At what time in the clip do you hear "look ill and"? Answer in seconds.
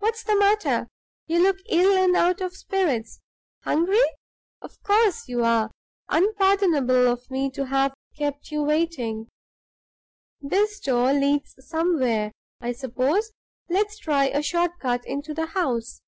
1.42-2.14